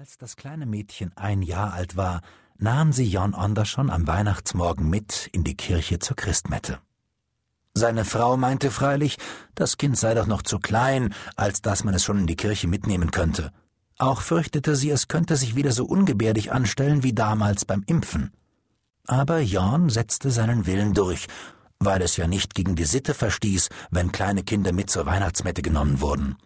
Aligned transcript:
Als 0.00 0.16
das 0.16 0.36
kleine 0.36 0.64
Mädchen 0.64 1.12
ein 1.14 1.42
Jahr 1.42 1.74
alt 1.74 1.94
war, 1.94 2.22
nahm 2.56 2.90
sie 2.90 3.04
Jon 3.04 3.34
Andersson 3.34 3.90
am 3.90 4.06
Weihnachtsmorgen 4.06 4.88
mit 4.88 5.28
in 5.30 5.44
die 5.44 5.58
Kirche 5.58 5.98
zur 5.98 6.16
Christmette. 6.16 6.78
Seine 7.74 8.06
Frau 8.06 8.38
meinte 8.38 8.70
freilich, 8.70 9.18
das 9.54 9.76
Kind 9.76 9.98
sei 9.98 10.14
doch 10.14 10.26
noch 10.26 10.40
zu 10.40 10.58
klein, 10.58 11.12
als 11.36 11.60
dass 11.60 11.84
man 11.84 11.92
es 11.92 12.02
schon 12.02 12.20
in 12.20 12.26
die 12.26 12.36
Kirche 12.36 12.66
mitnehmen 12.66 13.10
könnte. 13.10 13.52
Auch 13.98 14.22
fürchtete 14.22 14.74
sie, 14.74 14.88
es 14.88 15.06
könnte 15.06 15.36
sich 15.36 15.54
wieder 15.54 15.72
so 15.72 15.84
ungebärdig 15.84 16.50
anstellen 16.50 17.02
wie 17.02 17.12
damals 17.12 17.66
beim 17.66 17.82
Impfen. 17.86 18.32
Aber 19.06 19.40
Jon 19.40 19.90
setzte 19.90 20.30
seinen 20.30 20.64
Willen 20.64 20.94
durch, 20.94 21.26
weil 21.78 22.00
es 22.00 22.16
ja 22.16 22.26
nicht 22.26 22.54
gegen 22.54 22.74
die 22.74 22.86
Sitte 22.86 23.12
verstieß, 23.12 23.68
wenn 23.90 24.12
kleine 24.12 24.44
Kinder 24.44 24.72
mit 24.72 24.88
zur 24.88 25.04
Weihnachtsmette 25.04 25.60
genommen 25.60 26.00
wurden. 26.00 26.38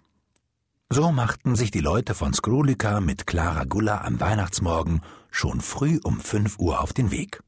So 0.96 1.10
machten 1.10 1.56
sich 1.56 1.72
die 1.72 1.80
Leute 1.80 2.14
von 2.14 2.32
Skrulika 2.32 3.00
mit 3.00 3.26
Clara 3.26 3.64
Gulla 3.64 4.02
am 4.02 4.20
Weihnachtsmorgen 4.20 5.02
schon 5.28 5.60
früh 5.60 5.98
um 6.04 6.20
fünf 6.20 6.60
Uhr 6.60 6.80
auf 6.80 6.92
den 6.92 7.10
Weg. 7.10 7.42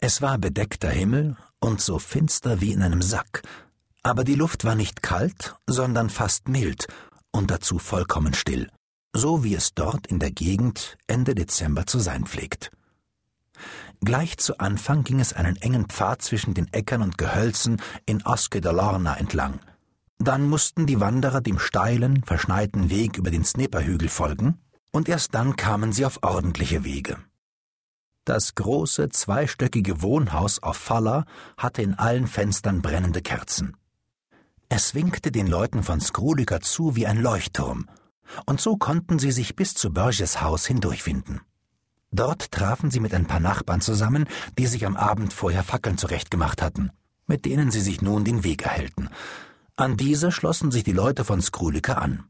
Es 0.00 0.22
war 0.22 0.38
bedeckter 0.38 0.88
Himmel 0.88 1.36
und 1.60 1.82
so 1.82 1.98
finster 1.98 2.62
wie 2.62 2.72
in 2.72 2.82
einem 2.82 3.02
Sack, 3.02 3.42
aber 4.02 4.24
die 4.24 4.36
Luft 4.36 4.64
war 4.64 4.74
nicht 4.74 5.02
kalt, 5.02 5.54
sondern 5.66 6.08
fast 6.08 6.48
mild 6.48 6.86
und 7.30 7.50
dazu 7.50 7.78
vollkommen 7.78 8.32
still, 8.32 8.70
so 9.12 9.44
wie 9.44 9.54
es 9.54 9.74
dort 9.74 10.06
in 10.06 10.18
der 10.18 10.30
Gegend 10.30 10.96
Ende 11.06 11.34
Dezember 11.34 11.84
zu 11.84 11.98
sein 11.98 12.24
pflegt. 12.24 12.70
Gleich 14.00 14.38
zu 14.38 14.56
Anfang 14.60 15.04
ging 15.04 15.20
es 15.20 15.34
einen 15.34 15.56
engen 15.56 15.90
Pfad 15.90 16.22
zwischen 16.22 16.54
den 16.54 16.72
Äckern 16.72 17.02
und 17.02 17.18
Gehölzen 17.18 17.82
in 18.06 18.24
Oske 18.24 18.62
de 18.62 18.72
Lorna 18.72 19.14
entlang– 19.18 19.60
dann 20.18 20.48
mussten 20.48 20.86
die 20.86 21.00
Wanderer 21.00 21.40
dem 21.40 21.58
steilen, 21.58 22.22
verschneiten 22.24 22.90
Weg 22.90 23.18
über 23.18 23.30
den 23.30 23.44
Snipperhügel 23.44 24.08
folgen, 24.08 24.58
und 24.92 25.08
erst 25.08 25.34
dann 25.34 25.56
kamen 25.56 25.92
sie 25.92 26.06
auf 26.06 26.20
ordentliche 26.22 26.84
Wege. 26.84 27.18
Das 28.24 28.54
große, 28.54 29.10
zweistöckige 29.10 30.02
Wohnhaus 30.02 30.62
auf 30.62 30.76
Falla 30.76 31.26
hatte 31.56 31.82
in 31.82 31.94
allen 31.94 32.26
Fenstern 32.26 32.82
brennende 32.82 33.22
Kerzen. 33.22 33.76
Es 34.68 34.94
winkte 34.94 35.30
den 35.30 35.46
Leuten 35.46 35.84
von 35.84 36.00
Skrulika 36.00 36.60
zu 36.60 36.96
wie 36.96 37.06
ein 37.06 37.22
Leuchtturm, 37.22 37.88
und 38.46 38.60
so 38.60 38.76
konnten 38.76 39.20
sie 39.20 39.30
sich 39.30 39.54
bis 39.54 39.74
zu 39.74 39.92
Börjes 39.92 40.40
Haus 40.40 40.66
hindurchfinden. 40.66 41.40
Dort 42.10 42.50
trafen 42.50 42.90
sie 42.90 42.98
mit 43.00 43.14
ein 43.14 43.26
paar 43.26 43.40
Nachbarn 43.40 43.80
zusammen, 43.80 44.26
die 44.58 44.66
sich 44.66 44.86
am 44.86 44.96
Abend 44.96 45.32
vorher 45.32 45.62
Fackeln 45.62 45.98
zurechtgemacht 45.98 46.62
hatten, 46.62 46.90
mit 47.26 47.44
denen 47.44 47.70
sie 47.70 47.80
sich 47.80 48.02
nun 48.02 48.24
den 48.24 48.42
Weg 48.42 48.64
erhellten, 48.64 49.08
an 49.76 49.96
diese 49.98 50.32
schlossen 50.32 50.70
sich 50.70 50.84
die 50.84 50.92
Leute 50.92 51.24
von 51.24 51.42
Skrulika 51.42 51.94
an. 51.94 52.24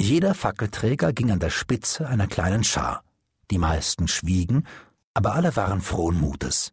Jeder 0.00 0.34
Fackelträger 0.34 1.12
ging 1.12 1.30
an 1.30 1.38
der 1.38 1.50
Spitze 1.50 2.08
einer 2.08 2.26
kleinen 2.26 2.64
Schar. 2.64 3.02
Die 3.50 3.58
meisten 3.58 4.08
schwiegen, 4.08 4.66
aber 5.14 5.34
alle 5.34 5.54
waren 5.54 5.80
frohen 5.80 6.20
Mutes. 6.20 6.72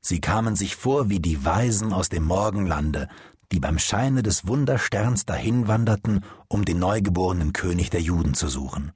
Sie 0.00 0.20
kamen 0.20 0.54
sich 0.54 0.76
vor 0.76 1.10
wie 1.10 1.18
die 1.18 1.44
Weisen 1.44 1.92
aus 1.92 2.08
dem 2.08 2.24
Morgenlande, 2.24 3.08
die 3.50 3.58
beim 3.58 3.78
Scheine 3.78 4.22
des 4.22 4.46
Wundersterns 4.46 5.26
dahinwanderten, 5.26 6.24
um 6.46 6.64
den 6.64 6.78
neugeborenen 6.78 7.52
König 7.52 7.90
der 7.90 8.00
Juden 8.00 8.34
zu 8.34 8.46
suchen. 8.48 8.92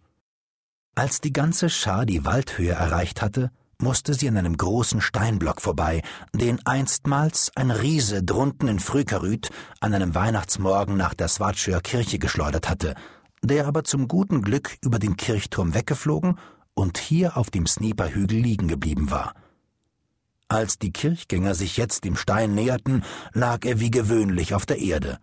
Als 0.95 1.21
die 1.21 1.33
ganze 1.33 1.69
Schar 1.69 2.07
die 2.07 2.25
Waldhöhe 2.25 2.73
erreicht 2.73 3.23
hatte, 3.23 3.51
musste 3.83 4.15
sie 4.15 4.29
an 4.29 4.37
einem 4.37 4.57
großen 4.57 5.01
Steinblock 5.01 5.61
vorbei, 5.61 6.03
den 6.33 6.65
einstmals 6.65 7.51
ein 7.55 7.71
Riese 7.71 8.23
drunten 8.23 8.69
in 8.69 8.79
Frükerüt 8.79 9.51
an 9.81 9.93
einem 9.93 10.15
Weihnachtsmorgen 10.15 10.97
nach 10.97 11.15
der 11.15 11.29
Svatschöer 11.29 11.81
Kirche 11.81 12.19
geschleudert 12.19 12.71
hatte, 12.71 12.95
der 13.43 13.67
aber 13.67 13.85
zum 13.85 14.09
guten 14.09 14.43
Glück 14.43 14.77
über 14.81 14.99
den 14.99 15.17
Kirchturm 15.17 15.75
weggeflogen 15.75 16.39
und 16.75 16.99
hier 16.99 17.37
auf 17.37 17.51
dem 17.51 17.67
Sniperhügel 17.67 18.39
liegen 18.39 18.69
geblieben 18.69 19.11
war. 19.11 19.35
Als 20.49 20.79
die 20.79 20.93
Kirchgänger 20.93 21.55
sich 21.55 21.77
jetzt 21.77 22.05
dem 22.05 22.17
Stein 22.17 22.55
näherten, 22.55 23.05
lag 23.33 23.65
er 23.65 23.81
wie 23.81 23.91
gewöhnlich 23.91 24.55
auf 24.55 24.67
der 24.67 24.79
Erde. 24.79 25.19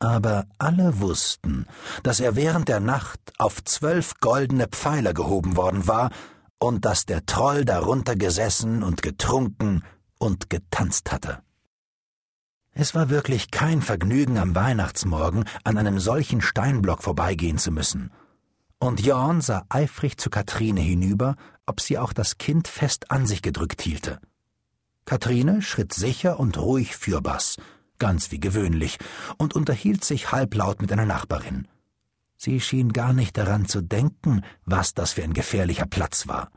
Aber 0.00 0.46
alle 0.58 1.00
wussten, 1.00 1.66
dass 2.02 2.20
er 2.20 2.34
während 2.34 2.68
der 2.68 2.80
Nacht 2.80 3.20
auf 3.38 3.62
zwölf 3.64 4.14
goldene 4.20 4.66
Pfeiler 4.66 5.12
gehoben 5.12 5.56
worden 5.56 5.86
war 5.86 6.10
und 6.60 6.84
dass 6.84 7.06
der 7.06 7.26
Troll 7.26 7.64
darunter 7.64 8.14
gesessen 8.14 8.84
und 8.84 9.02
getrunken 9.02 9.82
und 10.18 10.50
getanzt 10.50 11.10
hatte. 11.10 11.40
Es 12.72 12.94
war 12.94 13.10
wirklich 13.10 13.50
kein 13.50 13.82
Vergnügen 13.82 14.38
am 14.38 14.54
Weihnachtsmorgen 14.54 15.44
an 15.64 15.76
einem 15.76 15.98
solchen 15.98 16.40
Steinblock 16.40 17.02
vorbeigehen 17.02 17.58
zu 17.58 17.72
müssen. 17.72 18.12
Und 18.78 19.04
Jorn 19.04 19.40
sah 19.40 19.64
eifrig 19.68 20.18
zu 20.18 20.30
Katrine 20.30 20.80
hinüber, 20.80 21.34
ob 21.66 21.80
sie 21.80 21.98
auch 21.98 22.12
das 22.12 22.38
Kind 22.38 22.68
fest 22.68 23.10
an 23.10 23.26
sich 23.26 23.42
gedrückt 23.42 23.82
hielte. 23.82 24.20
Katrine 25.04 25.62
schritt 25.62 25.92
sicher 25.92 26.38
und 26.38 26.58
ruhig 26.58 26.96
fürbass, 26.96 27.56
ganz 27.98 28.30
wie 28.30 28.40
gewöhnlich, 28.40 28.98
und 29.38 29.54
unterhielt 29.54 30.04
sich 30.04 30.30
halblaut 30.30 30.80
mit 30.80 30.92
einer 30.92 31.06
Nachbarin. 31.06 31.66
Sie 32.42 32.58
schien 32.58 32.94
gar 32.94 33.12
nicht 33.12 33.36
daran 33.36 33.66
zu 33.66 33.82
denken, 33.82 34.40
was 34.64 34.94
das 34.94 35.12
für 35.12 35.22
ein 35.22 35.34
gefährlicher 35.34 35.84
Platz 35.84 36.26
war. 36.26 36.50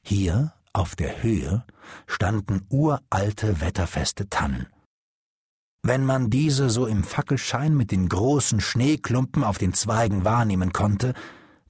Hier, 0.00 0.54
auf 0.72 0.96
der 0.96 1.22
Höhe, 1.22 1.66
standen 2.06 2.64
uralte, 2.70 3.60
wetterfeste 3.60 4.30
Tannen. 4.30 4.68
Wenn 5.82 6.06
man 6.06 6.30
diese 6.30 6.70
so 6.70 6.86
im 6.86 7.04
Fackelschein 7.04 7.76
mit 7.76 7.90
den 7.90 8.08
großen 8.08 8.62
Schneeklumpen 8.62 9.44
auf 9.44 9.58
den 9.58 9.74
Zweigen 9.74 10.24
wahrnehmen 10.24 10.72
konnte, 10.72 11.12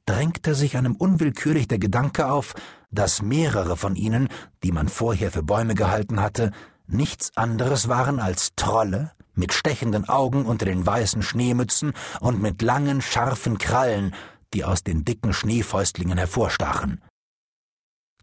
drängte 0.06 0.54
sich 0.54 0.77
einem 0.77 0.94
unwillkürlich 0.94 1.66
der 1.66 1.81
Gedanke 1.81 2.31
auf, 2.31 2.54
dass 2.92 3.22
mehrere 3.22 3.77
von 3.77 3.97
ihnen, 3.97 4.28
die 4.62 4.71
man 4.71 4.88
vorher 4.88 5.32
für 5.32 5.42
Bäume 5.42 5.75
gehalten 5.75 6.21
hatte, 6.21 6.53
nichts 6.87 7.37
anderes 7.37 7.88
waren 7.88 8.21
als 8.21 8.50
Trolle, 8.54 9.10
mit 9.34 9.52
stechenden 9.52 10.08
Augen 10.08 10.44
unter 10.46 10.66
den 10.66 10.84
weißen 10.86 11.22
Schneemützen 11.22 11.92
und 12.20 12.41
mit 12.41 12.62
langen, 12.62 13.00
scharfen 13.00 13.58
Krallen, 13.58 14.14
die 14.54 14.64
aus 14.64 14.82
den 14.82 15.04
dicken 15.04 15.32
Schneefäustlingen 15.32 16.18
hervorstachen. 16.18 17.00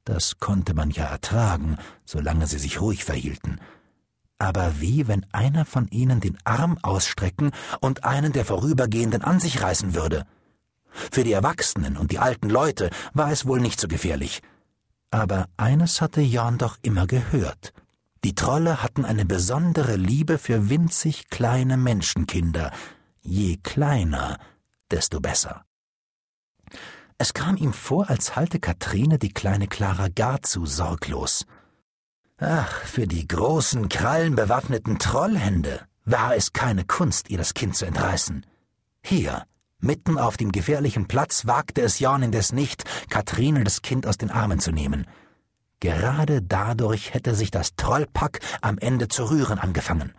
Das 0.04 0.40
konnte 0.40 0.74
man 0.74 0.90
ja 0.90 1.06
ertragen, 1.06 1.78
solange 2.06 2.48
sie 2.48 2.60
sich 2.60 2.80
ruhig 2.80 3.04
verhielten. 3.04 3.60
Aber 4.40 4.80
wie, 4.80 5.08
wenn 5.08 5.26
einer 5.32 5.66
von 5.66 5.88
ihnen 5.88 6.22
den 6.22 6.38
Arm 6.44 6.78
ausstrecken 6.82 7.52
und 7.82 8.04
einen 8.04 8.34
der 8.34 8.46
Vorübergehenden 8.46 9.24
an 9.24 9.40
sich 9.40 9.62
reißen 9.62 9.96
würde? 9.96 10.26
Für 10.92 11.24
die 11.24 11.34
Erwachsenen 11.34 11.98
und 11.98 12.12
die 12.12 12.20
alten 12.20 12.50
Leute 12.50 12.90
war 13.14 13.32
es 13.32 13.46
wohl 13.46 13.60
nicht 13.60 13.80
so 13.80 13.88
gefährlich. 13.88 14.42
Aber 15.12 15.48
eines 15.58 16.02
hatte 16.02 16.22
Jan 16.22 16.58
doch 16.58 16.78
immer 16.82 17.08
gehört. 17.08 17.74
Die 18.28 18.36
Trolle 18.36 18.84
hatten 18.84 19.06
eine 19.06 19.24
besondere 19.24 19.96
Liebe 19.96 20.38
für 20.38 20.70
winzig 20.70 21.30
kleine 21.30 21.78
Menschenkinder. 21.78 22.74
Je 23.22 23.56
kleiner, 23.64 24.38
desto 24.92 25.22
besser. 25.22 25.64
Es 27.18 27.34
kam 27.34 27.56
ihm 27.56 27.72
vor, 27.72 28.10
als 28.10 28.36
halte 28.36 28.60
Katrine 28.60 29.18
die 29.18 29.32
kleine 29.32 29.68
Clara 29.68 30.10
gar 30.10 30.42
zu 30.42 30.66
sorglos. 30.66 31.46
Ach, 32.38 32.70
für 32.82 33.08
die 33.08 33.26
großen, 33.26 33.88
krallenbewaffneten 33.88 35.00
Trollhände 35.00 35.88
war 36.04 36.36
es 36.36 36.52
keine 36.52 36.84
Kunst, 36.84 37.30
ihr 37.30 37.38
das 37.38 37.54
Kind 37.54 37.78
zu 37.78 37.86
entreißen. 37.86 38.46
Hier, 39.06 39.46
mitten 39.80 40.18
auf 40.18 40.36
dem 40.36 40.52
gefährlichen 40.52 41.08
Platz, 41.08 41.48
wagte 41.48 41.82
es 41.82 42.00
Jan 42.00 42.24
indes 42.24 42.52
nicht, 42.52 42.84
Katrine 43.10 43.64
das 43.64 43.82
Kind 43.82 44.06
aus 44.06 44.18
den 44.18 44.32
Armen 44.32 44.60
zu 44.60 44.74
nehmen. 44.74 45.08
Gerade 45.80 46.42
dadurch 46.42 47.14
hätte 47.14 47.36
sich 47.36 47.52
das 47.52 47.76
Trollpack 47.76 48.40
am 48.62 48.78
Ende 48.78 49.08
zu 49.08 49.30
rühren 49.30 49.60
angefangen. 49.60 50.14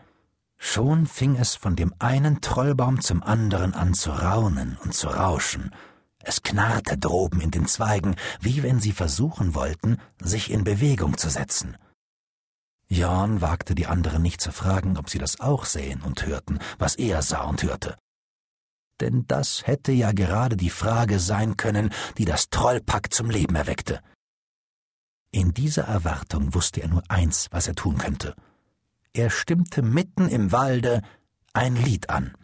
Schon 0.57 1.07
fing 1.07 1.37
es 1.37 1.55
von 1.55 1.77
dem 1.77 1.95
einen 1.99 2.41
Trollbaum 2.41 3.01
zum 3.01 3.23
anderen 3.23 3.75
an 3.75 3.95
zu 3.95 4.11
raunen 4.11 4.77
und 4.83 4.95
zu 4.95 5.09
rauschen. 5.09 5.75
Es 6.21 6.43
knarrte 6.43 6.99
droben 6.99 7.41
in 7.41 7.51
den 7.51 7.67
Zweigen, 7.67 8.17
wie 8.41 8.63
wenn 8.63 8.81
sie 8.81 8.93
versuchen 8.93 9.55
wollten, 9.55 9.99
sich 10.21 10.51
in 10.51 10.65
Bewegung 10.65 11.17
zu 11.17 11.31
setzen. 11.31 11.77
Jan 12.89 13.41
wagte 13.41 13.75
die 13.75 13.87
anderen 13.87 14.23
nicht 14.23 14.41
zu 14.41 14.51
fragen, 14.51 14.97
ob 14.97 15.11
sie 15.11 15.19
das 15.19 15.41
auch 15.41 15.65
sehen 15.65 16.03
und 16.03 16.27
hörten, 16.27 16.59
was 16.79 16.97
er 16.97 17.23
sah 17.23 17.43
und 17.43 17.63
hörte. 17.63 17.97
Denn 19.01 19.27
das 19.29 19.67
hätte 19.67 19.93
ja 19.93 20.13
gerade 20.13 20.57
die 20.57 20.71
Frage 20.71 21.21
sein 21.21 21.57
können, 21.57 21.91
die 22.17 22.25
das 22.25 22.49
Trollpack 22.51 23.13
zum 23.13 23.31
Leben 23.31 23.55
erweckte. 23.55 24.01
In 25.31 25.53
dieser 25.53 25.85
Erwartung 25.85 26.55
wusste 26.55 26.81
er 26.81 26.89
nur 26.89 27.03
eins, 27.09 27.49
was 27.51 27.69
er 27.69 27.75
tun 27.75 27.99
könnte. 27.99 28.35
Er 29.13 29.31
stimmte 29.31 29.83
mitten 29.83 30.29
im 30.29 30.53
Walde 30.53 31.03
ein 31.53 31.77
Lied 31.77 32.09
an. 32.09 32.35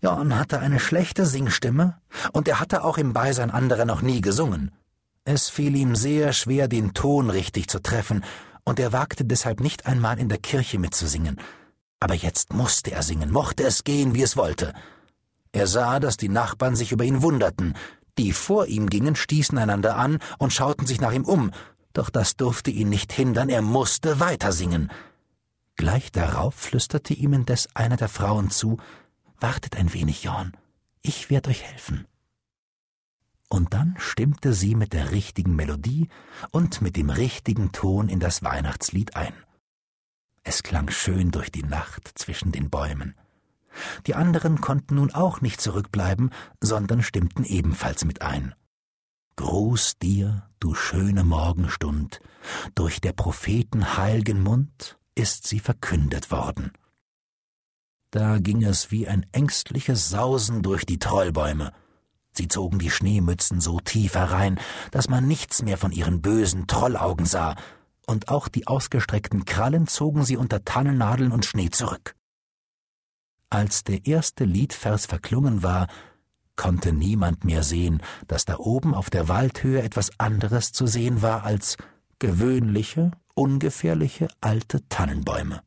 Jan 0.00 0.38
hatte 0.38 0.60
eine 0.60 0.80
schlechte 0.80 1.24
Singstimme, 1.24 1.98
und 2.32 2.48
er 2.48 2.60
hatte 2.60 2.84
auch 2.84 2.98
im 2.98 3.12
Beisein 3.12 3.50
anderer 3.50 3.84
noch 3.84 4.02
nie 4.02 4.20
gesungen. 4.20 4.72
Es 5.24 5.48
fiel 5.48 5.74
ihm 5.74 5.96
sehr 5.96 6.32
schwer, 6.32 6.68
den 6.68 6.94
Ton 6.94 7.30
richtig 7.30 7.68
zu 7.68 7.80
treffen, 7.80 8.24
und 8.64 8.78
er 8.78 8.92
wagte 8.92 9.24
deshalb 9.24 9.60
nicht 9.60 9.86
einmal 9.86 10.18
in 10.18 10.28
der 10.28 10.38
Kirche 10.38 10.78
mitzusingen. 10.78 11.40
Aber 12.00 12.14
jetzt 12.14 12.52
musste 12.52 12.90
er 12.90 13.02
singen, 13.02 13.30
mochte 13.30 13.64
es 13.64 13.84
gehen, 13.84 14.14
wie 14.14 14.22
es 14.22 14.36
wollte. 14.36 14.74
Er 15.52 15.66
sah, 15.66 16.00
dass 16.00 16.16
die 16.16 16.28
Nachbarn 16.28 16.76
sich 16.76 16.92
über 16.92 17.04
ihn 17.04 17.22
wunderten. 17.22 17.74
Die 18.18 18.32
vor 18.32 18.66
ihm 18.66 18.88
gingen, 18.88 19.14
stießen 19.14 19.58
einander 19.58 19.96
an 19.96 20.18
und 20.38 20.52
schauten 20.52 20.86
sich 20.86 21.00
nach 21.00 21.12
ihm 21.12 21.24
um, 21.24 21.50
doch 21.92 22.10
das 22.10 22.36
durfte 22.36 22.70
ihn 22.70 22.88
nicht 22.88 23.12
hindern, 23.12 23.48
er 23.48 23.62
musste 23.62 24.20
weiter 24.20 24.52
singen. 24.52 24.90
Gleich 25.76 26.12
darauf 26.12 26.54
flüsterte 26.54 27.14
ihm 27.14 27.32
indes 27.32 27.68
eine 27.74 27.96
der 27.96 28.08
Frauen 28.08 28.50
zu 28.50 28.78
Wartet 29.38 29.76
ein 29.76 29.92
wenig, 29.92 30.24
Jorn, 30.24 30.56
ich 31.02 31.28
werde 31.28 31.50
euch 31.50 31.62
helfen. 31.62 32.06
Und 33.48 33.74
dann 33.74 33.94
stimmte 33.98 34.54
sie 34.54 34.74
mit 34.74 34.92
der 34.92 35.12
richtigen 35.12 35.54
Melodie 35.54 36.08
und 36.50 36.80
mit 36.80 36.96
dem 36.96 37.10
richtigen 37.10 37.70
Ton 37.70 38.08
in 38.08 38.18
das 38.18 38.42
Weihnachtslied 38.42 39.14
ein. 39.14 39.34
Es 40.42 40.62
klang 40.62 40.90
schön 40.90 41.30
durch 41.30 41.52
die 41.52 41.62
Nacht 41.62 42.10
zwischen 42.14 42.50
den 42.50 42.70
Bäumen. 42.70 43.14
Die 44.06 44.14
anderen 44.14 44.60
konnten 44.60 44.96
nun 44.96 45.12
auch 45.12 45.40
nicht 45.40 45.60
zurückbleiben, 45.60 46.30
sondern 46.60 47.02
stimmten 47.02 47.44
ebenfalls 47.44 48.04
mit 48.04 48.22
ein. 48.22 48.54
Gruß 49.36 49.98
dir, 49.98 50.48
du 50.60 50.74
schöne 50.74 51.22
Morgenstund, 51.22 52.20
durch 52.74 53.00
der 53.00 53.12
Propheten 53.12 53.96
heilgen 53.96 54.42
Mund 54.42 54.98
ist 55.14 55.46
sie 55.46 55.60
verkündet 55.60 56.30
worden. 56.30 56.72
Da 58.10 58.38
ging 58.38 58.64
es 58.64 58.90
wie 58.90 59.08
ein 59.08 59.26
ängstliches 59.32 60.08
Sausen 60.08 60.62
durch 60.62 60.86
die 60.86 60.98
Trollbäume. 60.98 61.72
Sie 62.32 62.48
zogen 62.48 62.78
die 62.78 62.90
Schneemützen 62.90 63.60
so 63.60 63.80
tief 63.80 64.14
herein, 64.14 64.58
dass 64.90 65.08
man 65.08 65.26
nichts 65.26 65.62
mehr 65.62 65.76
von 65.76 65.92
ihren 65.92 66.22
bösen 66.22 66.66
Trollaugen 66.66 67.26
sah, 67.26 67.56
und 68.06 68.28
auch 68.28 68.48
die 68.48 68.66
ausgestreckten 68.66 69.44
Krallen 69.44 69.86
zogen 69.86 70.24
sie 70.24 70.36
unter 70.36 70.64
Tannennadeln 70.64 71.32
und 71.32 71.44
Schnee 71.44 71.70
zurück. 71.70 72.14
Als 73.50 73.84
der 73.84 74.06
erste 74.06 74.44
Liedvers 74.44 75.06
verklungen 75.06 75.62
war, 75.62 75.86
konnte 76.56 76.92
niemand 76.92 77.44
mehr 77.44 77.62
sehen, 77.62 78.02
dass 78.26 78.44
da 78.44 78.56
oben 78.58 78.94
auf 78.94 79.10
der 79.10 79.28
Waldhöhe 79.28 79.82
etwas 79.82 80.10
anderes 80.18 80.72
zu 80.72 80.86
sehen 80.86 81.22
war 81.22 81.44
als 81.44 81.76
gewöhnliche, 82.18 83.12
ungefährliche 83.34 84.28
alte 84.40 84.88
Tannenbäume. 84.88 85.60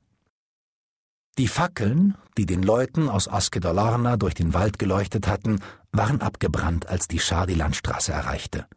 Die 1.37 1.47
Fackeln, 1.47 2.17
die 2.37 2.45
den 2.45 2.63
Leuten 2.63 3.07
aus 3.07 3.29
Askedalarna 3.29 4.17
durch 4.17 4.33
den 4.33 4.53
Wald 4.53 4.77
geleuchtet 4.77 5.27
hatten, 5.27 5.61
waren 5.93 6.19
abgebrannt, 6.21 6.89
als 6.89 7.07
die 7.07 7.19
Schar 7.19 7.47
die 7.47 7.53
Landstraße 7.53 8.11
erreichte. 8.11 8.67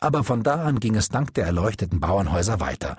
Aber 0.00 0.22
von 0.22 0.42
da 0.42 0.64
an 0.64 0.80
ging 0.80 0.96
es 0.96 1.08
dank 1.08 1.32
der 1.34 1.46
erleuchteten 1.46 1.98
Bauernhäuser 1.98 2.60
weiter. 2.60 2.96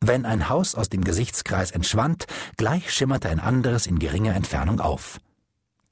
Wenn 0.00 0.24
ein 0.24 0.48
Haus 0.48 0.74
aus 0.74 0.88
dem 0.88 1.02
Gesichtskreis 1.02 1.70
entschwand, 1.70 2.26
gleich 2.56 2.92
schimmerte 2.92 3.28
ein 3.28 3.40
anderes 3.40 3.86
in 3.86 3.98
geringer 3.98 4.34
Entfernung 4.34 4.80
auf. 4.80 5.18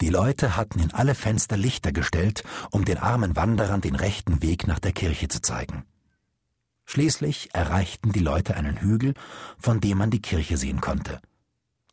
Die 0.01 0.11
Leute 0.11 0.57
hatten 0.57 0.79
in 0.79 0.93
alle 0.93 1.15
Fenster 1.15 1.57
Lichter 1.57 1.91
gestellt, 1.91 2.45
um 2.71 2.85
den 2.85 2.99
armen 2.99 3.35
Wanderern 3.35 3.81
den 3.81 3.97
rechten 3.97 4.43
Weg 4.43 4.67
nach 4.67 4.79
der 4.79 4.93
Kirche 4.93 5.29
zu 5.29 5.41
zeigen. 5.41 5.85
Schließlich 6.85 7.53
erreichten 7.53 8.13
die 8.13 8.21
Leute 8.21 8.57
einen 8.57 8.81
Hügel, 8.81 9.15
von 9.59 9.81
dem 9.81 9.99
man 9.99 10.11
die 10.11 10.23
Kirche 10.23 10.57
sehen 10.57 10.81
konnte. 10.81 11.21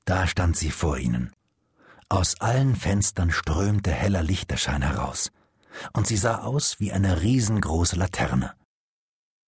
Da 0.05 0.27
stand 0.27 0.55
sie 0.55 0.69
vor 0.69 0.97
ihnen. 0.97 1.31
Aus 2.09 2.39
allen 2.41 2.75
Fenstern 2.75 3.31
strömte 3.31 3.91
heller 3.91 4.21
Lichterschein 4.21 4.83
heraus, 4.83 5.31
und 5.93 6.05
sie 6.05 6.17
sah 6.17 6.39
aus 6.39 6.79
wie 6.79 6.91
eine 6.91 7.21
riesengroße 7.21 7.95
Laterne. 7.95 8.53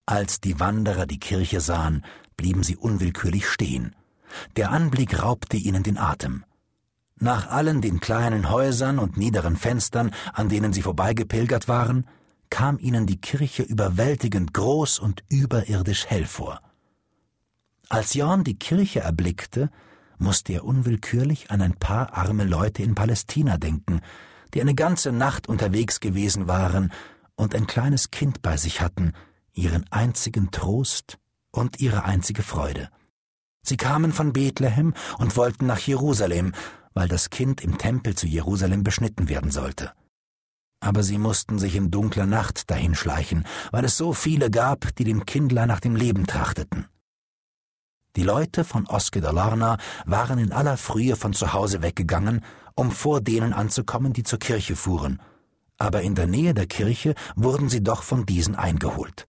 Als 0.07 0.40
die 0.40 0.60
Wanderer 0.60 1.07
die 1.07 1.19
Kirche 1.19 1.62
sahen, 1.62 2.04
blieben 2.38 2.63
sie 2.63 2.75
unwillkürlich 2.75 3.48
stehen. 3.48 3.96
Der 4.56 4.72
Anblick 4.72 5.22
raubte 5.22 5.57
ihnen 5.57 5.81
den 5.81 5.98
Atem. 5.98 6.44
Nach 7.18 7.50
allen 7.50 7.81
den 7.81 8.02
kleinen 8.02 8.50
Häusern 8.50 9.00
und 9.00 9.18
niederen 9.18 9.56
Fenstern, 9.56 10.12
an 10.34 10.50
denen 10.50 10.74
sie 10.74 10.81
vorbeigepilgert 10.81 11.68
waren, 11.68 12.06
kam 12.50 12.78
ihnen 12.78 13.07
die 13.07 13.19
Kirche 13.19 13.63
überwältigend 13.63 14.54
groß 14.54 15.00
und 15.00 15.24
überirdisch 15.30 16.06
hell 16.06 16.25
vor. 16.25 16.60
Als 17.90 18.13
Jorn 18.13 18.44
die 18.44 18.60
Kirche 18.60 19.00
erblickte, 19.00 19.69
musste 20.18 20.54
er 20.54 20.66
unwillkürlich 20.66 21.51
an 21.51 21.62
ein 21.62 21.74
paar 21.74 22.13
arme 22.13 22.44
Leute 22.44 22.84
in 22.84 22.96
Palästina 22.96 23.58
denken, 23.58 24.01
die 24.54 24.62
eine 24.62 24.75
ganze 24.75 25.12
Nacht 25.12 25.48
unterwegs 25.48 26.00
gewesen 26.00 26.48
waren 26.48 26.92
und 27.36 27.56
ein 27.56 27.68
kleines 27.68 28.12
Kind 28.12 28.42
bei 28.42 28.58
sich 28.58 28.81
hatten, 28.81 29.13
ihren 29.56 29.86
einzigen 29.92 30.52
Trost 30.52 31.18
und 31.52 31.80
ihre 31.80 32.04
einzige 32.04 32.44
Freude. 32.44 32.90
Sie 33.62 33.78
kamen 33.78 34.12
von 34.12 34.34
Bethlehem 34.34 34.94
und 35.18 35.36
wollten 35.38 35.66
nach 35.66 35.80
Jerusalem, 35.80 36.54
weil 36.94 37.07
das 37.07 37.30
Kind 37.30 37.62
im 37.62 37.78
Tempel 37.78 38.16
zu 38.16 38.28
Jerusalem 38.28 38.84
beschnitten 38.84 39.28
werden 39.28 39.52
sollte. 39.52 39.92
Aber 40.80 41.02
sie 41.02 41.18
mussten 41.18 41.57
sich 41.57 41.75
in 41.75 41.90
dunkler 41.90 42.28
Nacht 42.28 42.69
dahinschleichen, 42.69 43.48
weil 43.72 43.86
es 43.86 43.98
so 43.98 44.13
viele 44.13 44.52
gab, 44.52 44.96
die 44.98 45.04
dem 45.04 45.25
Kindlein 45.25 45.68
nach 45.68 45.80
dem 45.80 45.96
Leben 45.96 46.28
trachteten. 46.28 46.88
Die 48.16 48.24
Leute 48.24 48.63
von 48.63 48.88
Oskedalarna 48.88 49.78
waren 50.06 50.40
in 50.40 50.54
aller 50.54 50.78
Frühe 50.78 51.16
von 51.16 51.34
zu 51.34 51.54
Hause 51.54 51.81
weggegangen, 51.81 52.46
um 52.75 52.92
vor 52.92 53.19
denen 53.19 53.51
anzukommen, 53.51 54.13
die 54.13 54.24
zur 54.24 54.40
Kirche 54.40 54.75
fuhren, 54.75 55.22
aber 55.78 56.01
in 56.01 56.16
der 56.16 56.28
Nähe 56.28 56.54
der 56.54 56.68
Kirche 56.68 57.16
wurden 57.36 57.69
sie 57.69 57.84
doch 57.84 58.04
von 58.04 58.25
diesen 58.25 58.56
eingeholt. 58.56 59.28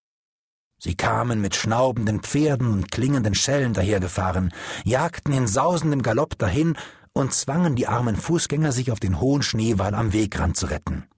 Sie 0.86 0.94
kamen 0.94 1.40
mit 1.40 1.56
schnaubenden 1.56 2.20
Pferden 2.20 2.72
und 2.72 2.92
klingenden 2.92 3.34
Schellen 3.34 3.72
dahergefahren, 3.72 4.52
jagten 4.84 5.32
in 5.32 5.48
sausendem 5.48 6.00
Galopp 6.00 6.38
dahin 6.38 6.78
und 7.12 7.34
zwangen 7.34 7.74
die 7.74 7.88
armen 7.88 8.14
Fußgänger, 8.14 8.70
sich 8.70 8.92
auf 8.92 9.00
den 9.00 9.18
hohen 9.20 9.42
Schneewall 9.42 9.96
am 9.96 10.12
Wegrand 10.12 10.56
zu 10.56 10.66
retten. 10.66 11.08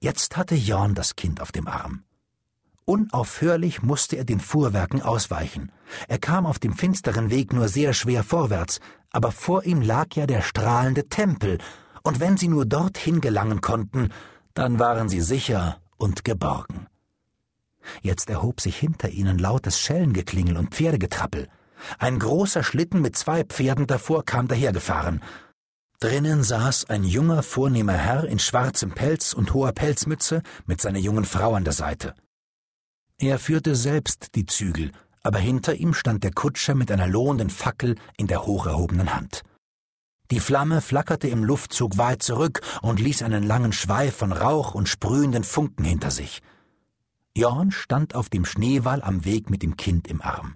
Jetzt 0.00 0.38
hatte 0.38 0.54
Jorn 0.54 0.94
das 0.94 1.14
Kind 1.14 1.42
auf 1.42 1.52
dem 1.52 1.68
Arm. 1.68 2.04
Unaufhörlich 2.86 3.82
musste 3.82 4.16
er 4.16 4.24
den 4.24 4.40
Fuhrwerken 4.40 5.02
ausweichen. 5.02 5.70
Er 6.08 6.18
kam 6.18 6.46
auf 6.46 6.58
dem 6.58 6.72
finsteren 6.72 7.28
Weg 7.28 7.52
nur 7.52 7.68
sehr 7.68 7.92
schwer 7.92 8.24
vorwärts, 8.24 8.80
aber 9.10 9.30
vor 9.30 9.64
ihm 9.64 9.82
lag 9.82 10.06
ja 10.14 10.26
der 10.26 10.40
strahlende 10.40 11.04
Tempel, 11.10 11.58
und 12.02 12.18
wenn 12.18 12.38
sie 12.38 12.48
nur 12.48 12.64
dorthin 12.64 13.20
gelangen 13.20 13.60
konnten, 13.60 14.08
dann 14.54 14.78
waren 14.78 15.10
sie 15.10 15.20
sicher 15.20 15.82
und 15.98 16.24
geborgen. 16.24 16.86
Jetzt 18.02 18.30
erhob 18.30 18.60
sich 18.60 18.76
hinter 18.76 19.10
ihnen 19.10 19.38
lautes 19.38 19.80
Schellengeklingel 19.80 20.56
und 20.56 20.74
Pferdegetrappel. 20.74 21.48
Ein 21.98 22.18
großer 22.18 22.62
Schlitten 22.62 23.00
mit 23.00 23.16
zwei 23.16 23.44
Pferden 23.44 23.86
davor 23.86 24.24
kam 24.24 24.48
dahergefahren. 24.48 25.22
Drinnen 26.00 26.42
saß 26.42 26.90
ein 26.90 27.04
junger, 27.04 27.42
vornehmer 27.42 27.94
Herr 27.94 28.24
in 28.24 28.38
schwarzem 28.38 28.92
Pelz 28.92 29.32
und 29.32 29.54
hoher 29.54 29.72
Pelzmütze 29.72 30.42
mit 30.66 30.80
seiner 30.80 30.98
jungen 30.98 31.24
Frau 31.24 31.54
an 31.54 31.64
der 31.64 31.72
Seite. 31.72 32.14
Er 33.18 33.38
führte 33.38 33.74
selbst 33.74 34.34
die 34.34 34.44
Zügel, 34.44 34.92
aber 35.22 35.38
hinter 35.38 35.74
ihm 35.74 35.94
stand 35.94 36.24
der 36.24 36.32
Kutscher 36.32 36.74
mit 36.74 36.90
einer 36.90 37.06
lohenden 37.06 37.48
Fackel 37.48 37.96
in 38.16 38.26
der 38.26 38.44
hoch 38.44 38.66
erhobenen 38.66 39.14
Hand. 39.14 39.42
Die 40.30 40.40
Flamme 40.40 40.80
flackerte 40.80 41.28
im 41.28 41.44
Luftzug 41.44 41.96
weit 41.96 42.22
zurück 42.22 42.60
und 42.82 42.98
ließ 42.98 43.22
einen 43.22 43.42
langen 43.42 43.72
Schweif 43.72 44.16
von 44.16 44.32
Rauch 44.32 44.74
und 44.74 44.88
sprühenden 44.88 45.44
Funken 45.44 45.84
hinter 45.84 46.10
sich. 46.10 46.42
Jorn 47.36 47.72
stand 47.72 48.14
auf 48.14 48.28
dem 48.28 48.44
Schneewall 48.44 49.02
am 49.02 49.24
Weg 49.24 49.50
mit 49.50 49.64
dem 49.64 49.76
Kind 49.76 50.06
im 50.06 50.22
Arm. 50.22 50.54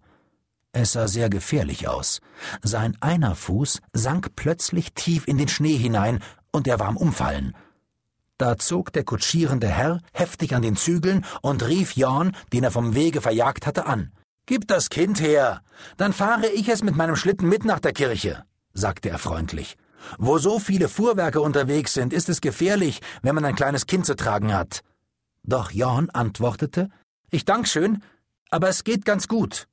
Es 0.71 0.93
sah 0.93 1.09
sehr 1.09 1.29
gefährlich 1.29 1.89
aus. 1.89 2.21
Sein 2.63 2.97
einer 3.01 3.35
Fuß 3.35 3.81
sank 3.93 4.37
plötzlich 4.37 4.95
tief 4.95 5.27
in 5.27 5.39
den 5.39 5.49
Schnee 5.49 5.77
hinein 5.77 6.23
und 6.53 6.69
er 6.69 6.79
war 6.79 6.87
am 6.87 6.97
Umfallen. 6.97 7.57
Da 8.37 8.59
zog 8.59 8.93
der 8.93 9.03
kutschierende 9.03 9.67
Herr 9.67 10.01
heftig 10.13 10.55
an 10.55 10.63
den 10.63 10.77
Zügeln 10.77 11.25
und 11.43 11.67
rief 11.67 11.97
Jorn, 11.97 12.37
den 12.53 12.63
er 12.63 12.71
vom 12.71 12.95
Wege 12.95 13.21
verjagt 13.21 13.67
hatte, 13.67 13.87
an. 13.87 14.13
Gib 14.47 14.69
das 14.69 14.89
Kind 14.89 15.21
her, 15.21 15.63
dann 15.97 16.13
fahre 16.13 16.47
ich 16.47 16.69
es 16.69 16.85
mit 16.85 16.95
meinem 16.95 17.17
Schlitten 17.17 17.49
mit 17.49 17.65
nach 17.65 17.81
der 17.81 17.93
Kirche, 17.93 18.45
sagte 18.73 19.11
er 19.11 19.19
freundlich. 19.19 19.77
Wo 20.17 20.39
so 20.39 20.61
viele 20.61 20.89
Fuhrwerke 20.89 21.41
unterwegs 21.41 21.93
sind, 21.93 22.13
ist 22.13 22.29
es 22.29 22.41
gefährlich, 22.41 23.01
wenn 23.23 23.35
man 23.35 23.45
ein 23.45 23.57
kleines 23.57 23.87
Kind 23.87 24.07
zu 24.07 24.15
tragen 24.15 24.55
hat. 24.55 24.85
Doch 25.43 25.71
Jorn 25.71 26.11
antwortete, 26.11 26.89
Ich 27.31 27.45
dank 27.45 27.69
schön, 27.69 28.03
aber 28.51 28.69
es 28.69 28.85
geht 28.85 29.05
ganz 29.05 29.29
gut. 29.29 29.69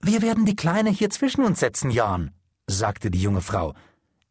Wir 0.00 0.22
werden 0.22 0.44
die 0.44 0.56
Kleine 0.56 0.90
hier 0.90 1.10
zwischen 1.10 1.44
uns 1.44 1.60
setzen, 1.60 1.90
Jorn, 1.90 2.30
sagte 2.66 3.10
die 3.10 3.20
junge 3.20 3.40
Frau. 3.40 3.74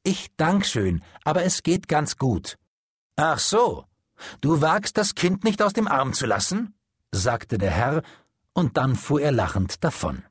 Ich 0.04 0.36
dank 0.36 0.66
schön, 0.66 1.04
aber 1.24 1.44
es 1.44 1.64
geht 1.64 1.88
ganz 1.88 2.18
gut. 2.18 2.58
Ach 3.16 3.40
so, 3.40 3.86
du 4.42 4.62
wagst 4.62 4.98
das 4.98 5.16
Kind 5.16 5.44
nicht 5.44 5.62
aus 5.62 5.74
dem 5.74 5.88
Arm 5.88 6.14
zu 6.14 6.26
lassen? 6.26 6.76
sagte 7.12 7.58
der 7.58 7.72
Herr, 7.72 8.02
und 8.54 8.78
dann 8.78 8.96
fuhr 8.96 9.22
er 9.22 9.32
lachend 9.32 9.84
davon. 9.84 10.24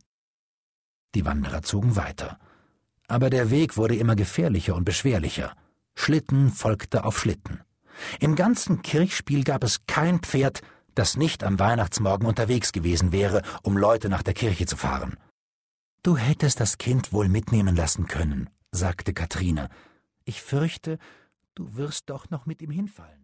Die 1.15 1.25
Wanderer 1.25 1.63
zogen 1.63 1.97
weiter. 1.97 2.39
Aber 3.09 3.31
der 3.31 3.51
Weg 3.51 3.77
wurde 3.77 3.97
immer 3.97 4.17
gefährlicher 4.17 4.75
und 4.75 4.85
beschwerlicher. 4.85 5.55
Schlitten 5.95 6.51
folgte 6.51 7.05
auf 7.05 7.19
Schlitten. 7.19 7.63
Im 8.21 8.35
ganzen 8.35 8.83
Kirchspiel 8.83 9.45
gab 9.45 9.65
es 9.65 9.87
kein 9.87 10.21
Pferd, 10.21 10.61
das 10.95 11.17
nicht 11.17 11.45
am 11.45 11.59
Weihnachtsmorgen 11.59 12.27
unterwegs 12.27 12.73
gewesen 12.73 13.13
wäre, 13.13 13.43
um 13.63 13.77
Leute 13.77 14.09
nach 14.09 14.23
der 14.23 14.35
Kirche 14.35 14.67
zu 14.67 14.77
fahren. 14.77 15.17
Du 16.03 16.17
hättest 16.17 16.61
das 16.61 16.79
Kind 16.79 17.13
wohl 17.13 17.29
mitnehmen 17.29 17.77
lassen 17.77 18.07
können, 18.09 18.51
sagte 18.73 19.15
Katrine. 19.15 19.69
Ich 20.25 20.43
fürchte, 20.43 20.99
Du 21.55 21.77
wirst 21.77 22.09
doch 22.09 22.31
noch 22.31 22.47
mit 22.47 22.63
ihm 22.63 22.71
hinfallen. 22.71 23.21